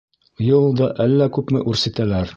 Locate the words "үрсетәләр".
1.73-2.29